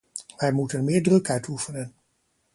Wij 0.37 0.51
moeten 0.51 0.83
meer 0.83 1.03
druk 1.03 1.29
uitoefenen. 1.29 1.93